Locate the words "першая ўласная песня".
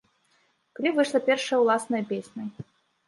1.29-2.43